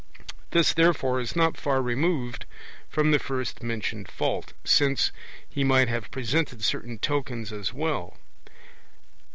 [0.49, 2.47] This, therefore, is not far removed
[2.89, 5.11] from the first mentioned fault, since
[5.47, 8.17] he might have presented certain tokens as well.